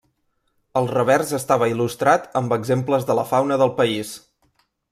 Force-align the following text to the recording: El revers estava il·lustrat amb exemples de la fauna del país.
El 0.79 0.89
revers 0.91 1.33
estava 1.39 1.69
il·lustrat 1.73 2.27
amb 2.43 2.57
exemples 2.59 3.09
de 3.11 3.21
la 3.23 3.29
fauna 3.35 3.63
del 3.65 3.75
país. 3.83 4.19